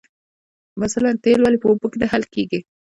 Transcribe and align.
مثلاً 0.83 1.11
تیل 1.23 1.39
ولې 1.41 1.57
په 1.61 1.67
اوبو 1.69 1.87
کې 1.91 1.97
نه 2.01 2.07
حل 2.11 2.23
کیږي 2.33 2.59